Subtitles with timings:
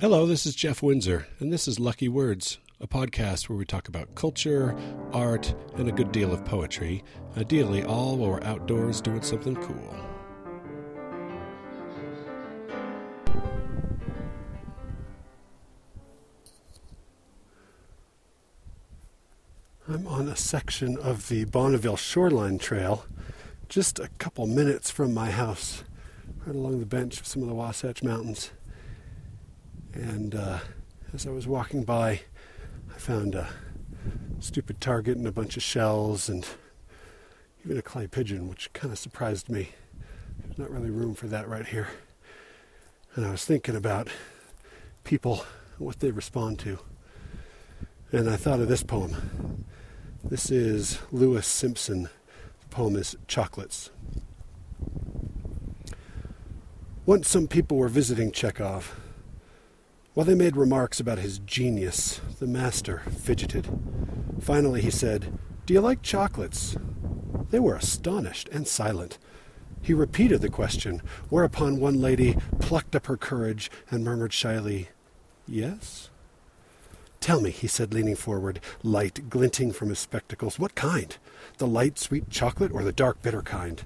[0.00, 3.88] Hello, this is Jeff Windsor, and this is Lucky Words, a podcast where we talk
[3.88, 4.76] about culture,
[5.12, 7.02] art, and a good deal of poetry,
[7.36, 9.96] ideally all while we're outdoors doing something cool.
[19.88, 23.04] I'm on a section of the Bonneville Shoreline Trail,
[23.68, 25.82] just a couple minutes from my house,
[26.46, 28.52] right along the bench of some of the Wasatch Mountains.
[29.98, 30.60] And uh,
[31.12, 32.20] as I was walking by,
[32.94, 33.48] I found a
[34.38, 36.46] stupid target and a bunch of shells and
[37.64, 39.70] even a clay pigeon, which kind of surprised me.
[40.44, 41.88] There's not really room for that right here.
[43.16, 44.08] And I was thinking about
[45.02, 45.44] people,
[45.78, 46.78] what they respond to.
[48.12, 49.64] And I thought of this poem.
[50.22, 52.04] This is Louis Simpson.
[52.04, 53.90] The poem is Chocolates.
[57.04, 58.94] Once some people were visiting Chekhov.
[60.18, 63.68] While they made remarks about his genius, the master fidgeted.
[64.40, 66.76] Finally, he said, Do you like chocolates?
[67.50, 69.18] They were astonished and silent.
[69.80, 74.88] He repeated the question, whereupon one lady plucked up her courage and murmured shyly,
[75.46, 76.10] Yes?
[77.20, 81.16] Tell me, he said, leaning forward, light glinting from his spectacles, what kind?
[81.58, 83.84] The light, sweet chocolate or the dark, bitter kind?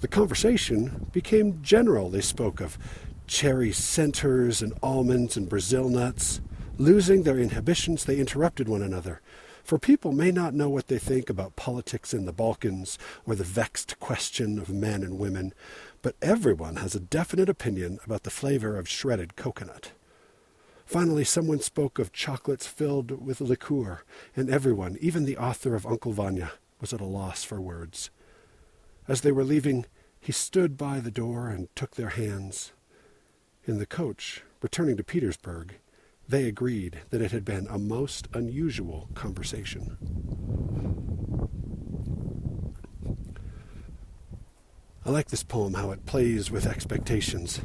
[0.00, 2.08] The conversation became general.
[2.08, 2.78] They spoke of
[3.26, 6.40] cherry centers and almonds and Brazil nuts.
[6.78, 9.20] Losing their inhibitions, they interrupted one another.
[9.62, 13.44] For people may not know what they think about politics in the Balkans or the
[13.44, 15.54] vexed question of men and women,
[16.02, 19.92] but everyone has a definite opinion about the flavor of shredded coconut.
[20.84, 24.02] Finally, someone spoke of chocolates filled with liqueur,
[24.36, 28.10] and everyone, even the author of Uncle Vanya, was at a loss for words.
[29.08, 29.86] As they were leaving,
[30.20, 32.72] he stood by the door and took their hands.
[33.66, 35.76] In the coach, returning to Petersburg,
[36.28, 39.96] they agreed that it had been a most unusual conversation.
[45.06, 47.62] I like this poem, how it plays with expectations,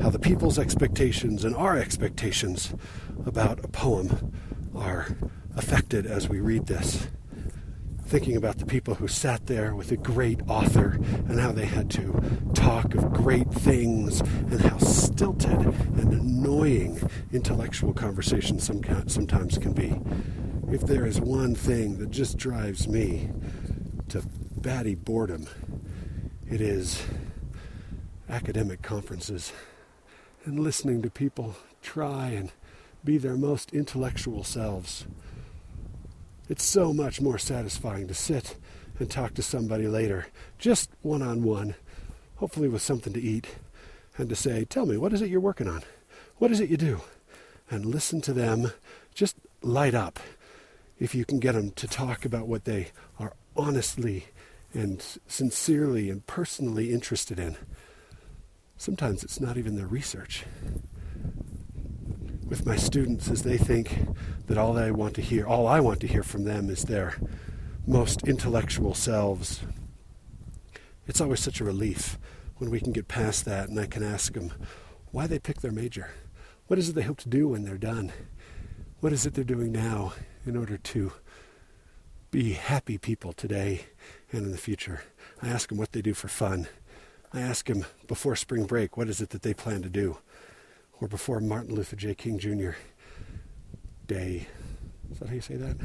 [0.00, 2.72] how the people's expectations and our expectations
[3.26, 4.32] about a poem
[4.74, 5.18] are
[5.54, 7.08] affected as we read this.
[8.06, 11.90] Thinking about the people who sat there with a great author and how they had
[11.90, 12.22] to
[12.54, 17.00] talk of great things and how stilted and annoying
[17.32, 20.00] intellectual conversations sometimes can be.
[20.72, 23.28] If there is one thing that just drives me
[24.08, 24.22] to
[24.56, 25.48] batty boredom,
[26.48, 27.02] it is
[28.28, 29.52] academic conferences
[30.44, 32.52] and listening to people try and
[33.04, 35.06] be their most intellectual selves.
[36.48, 38.56] It's so much more satisfying to sit
[38.98, 40.26] and talk to somebody later,
[40.58, 41.74] just one on one,
[42.36, 43.46] hopefully with something to eat,
[44.16, 45.82] and to say, Tell me, what is it you're working on?
[46.38, 47.00] What is it you do?
[47.70, 48.70] And listen to them
[49.14, 50.20] just light up
[50.98, 54.26] if you can get them to talk about what they are honestly
[54.72, 57.56] and sincerely and personally interested in.
[58.76, 60.44] Sometimes it's not even their research.
[62.46, 63.98] With my students, as they think
[64.46, 67.18] that all I want to hear, all I want to hear from them is their
[67.86, 69.62] most intellectual selves,
[71.06, 72.18] it's always such a relief
[72.56, 74.52] when we can get past that and I can ask them
[75.12, 76.10] why they pick their major.
[76.66, 78.12] What is it they hope to do when they're done?
[79.00, 80.14] What is it they're doing now
[80.44, 81.12] in order to
[82.30, 83.86] be happy people today
[84.32, 85.02] and in the future.
[85.42, 86.68] I ask them what they do for fun.
[87.32, 90.18] I ask them before spring break, what is it that they plan to do?
[91.00, 92.14] Or before Martin Luther J.
[92.14, 92.72] King Jr.
[94.06, 94.46] Day.
[95.10, 95.76] Is that how you say that?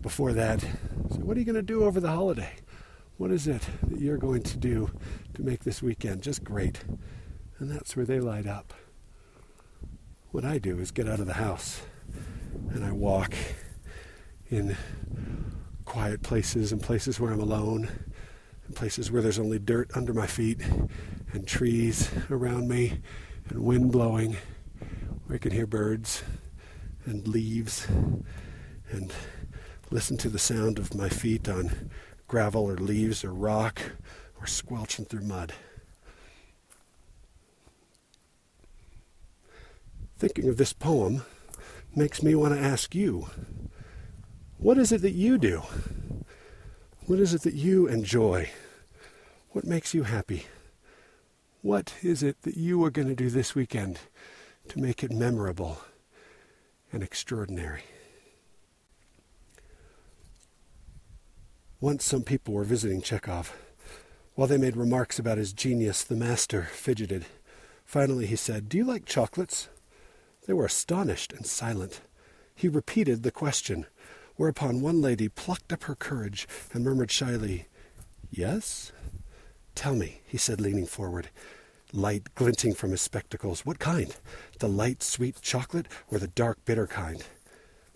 [0.00, 2.54] Before that, so what are you going to do over the holiday?
[3.16, 4.90] What is it that you're going to do
[5.34, 6.82] to make this weekend just great?
[7.58, 8.74] And that's where they light up.
[10.32, 11.82] What I do is get out of the house
[12.74, 13.34] and I walk
[14.50, 14.76] in
[15.84, 17.88] quiet places and places where I'm alone,
[18.66, 20.60] and places where there's only dirt under my feet
[21.32, 23.00] and trees around me
[23.48, 24.36] and wind blowing,
[25.26, 26.22] where I can hear birds
[27.04, 27.86] and leaves
[28.90, 29.12] and
[29.90, 31.90] listen to the sound of my feet on
[32.28, 33.80] gravel or leaves or rock
[34.40, 35.52] or squelching through mud.
[40.18, 41.24] Thinking of this poem
[41.94, 43.28] makes me want to ask you
[44.58, 45.62] what is it that you do?
[47.06, 48.48] What is it that you enjoy?
[49.50, 50.46] What makes you happy?
[51.60, 53.98] What is it that you are going to do this weekend
[54.68, 55.78] to make it memorable
[56.92, 57.82] and extraordinary?
[61.80, 63.52] Once some people were visiting Chekhov.
[64.34, 67.26] While they made remarks about his genius, the master fidgeted.
[67.84, 69.68] Finally, he said, Do you like chocolates?
[70.46, 72.00] They were astonished and silent.
[72.54, 73.86] He repeated the question,
[74.36, 77.66] whereupon one lady plucked up her courage and murmured shyly,
[78.30, 78.92] Yes?
[79.74, 81.28] Tell me, he said, leaning forward,
[81.92, 83.66] light glinting from his spectacles.
[83.66, 84.14] What kind?
[84.58, 87.24] The light, sweet chocolate or the dark, bitter kind?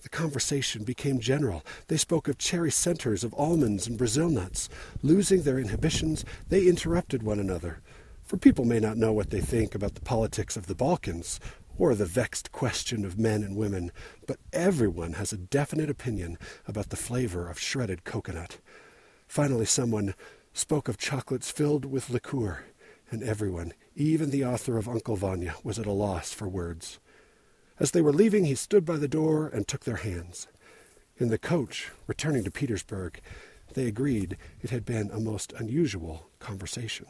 [0.03, 1.65] The conversation became general.
[1.89, 4.69] They spoke of cherry centers, of almonds and Brazil nuts.
[5.03, 7.81] Losing their inhibitions, they interrupted one another.
[8.23, 11.41] For people may not know what they think about the politics of the Balkans,
[11.79, 13.93] or the vexed question of men and women,
[14.27, 18.59] but everyone has a definite opinion about the flavor of shredded coconut.
[19.27, 20.15] Finally, someone
[20.53, 22.65] spoke of chocolates filled with liqueur,
[23.11, 26.99] and everyone, even the author of Uncle Vanya, was at a loss for words.
[27.81, 30.47] As they were leaving, he stood by the door and took their hands.
[31.17, 33.21] In the coach, returning to Petersburg,
[33.75, 37.07] they agreed it had been a most unusual conversation.